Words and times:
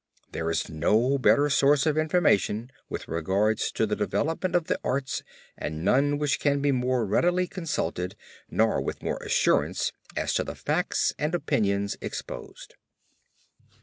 There 0.31 0.49
is 0.49 0.67
no 0.67 1.19
better 1.19 1.47
source 1.47 1.85
of 1.85 1.95
information 1.95 2.71
with 2.89 3.07
regard 3.07 3.59
to 3.59 3.85
the 3.85 3.95
development 3.95 4.55
of 4.55 4.65
the 4.65 4.79
arts 4.83 5.21
and 5.55 5.85
none 5.85 6.17
which 6.17 6.39
can 6.39 6.59
be 6.59 6.71
more 6.71 7.05
readily 7.05 7.45
consulted 7.45 8.15
nor 8.49 8.81
with 8.81 9.03
more 9.03 9.17
assurance 9.21 9.91
as 10.15 10.33
to 10.33 10.43
the 10.43 10.55
facts 10.55 11.13
and 11.19 11.35
opinions 11.35 11.97
exposed. 12.01 12.73